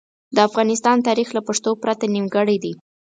[0.35, 2.73] د افغانستان تاریخ له پښتنو پرته نیمګړی دی.